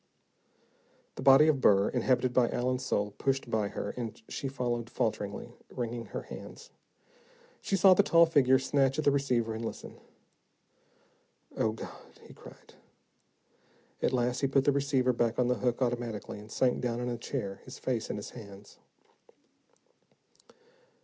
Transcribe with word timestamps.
The 1.13 1.21
body 1.21 1.47
of 1.47 1.61
Burr, 1.61 1.89
inhabited 1.89 2.33
by 2.33 2.49
Allen's 2.49 2.83
soul, 2.83 3.11
pushed 3.19 3.51
by 3.51 3.67
her, 3.67 3.91
and 3.91 4.19
she 4.27 4.47
followed 4.47 4.89
falteringly, 4.89 5.53
wringing 5.69 6.05
her 6.07 6.23
hands. 6.23 6.71
She 7.61 7.75
saw 7.75 7.93
the 7.93 8.01
tall 8.01 8.25
figure 8.25 8.57
snatch 8.57 8.97
at 8.97 9.05
the 9.05 9.11
receiver 9.11 9.53
and 9.53 9.63
listen. 9.63 9.99
"Oh, 11.55 11.73
God," 11.73 12.17
he 12.23 12.33
cried. 12.33 12.73
At 14.01 14.11
last, 14.11 14.39
he 14.39 14.47
put 14.47 14.63
the 14.63 14.71
receiver 14.71 15.13
back 15.13 15.37
on 15.37 15.49
the 15.49 15.59
hook, 15.59 15.83
automatically, 15.83 16.39
and 16.39 16.51
sank 16.51 16.81
down 16.81 16.99
in 16.99 17.07
a 17.07 17.15
chair, 17.15 17.61
his 17.65 17.77
face 17.77 18.09
in 18.09 18.15
his 18.17 18.31
hands. 18.31 18.79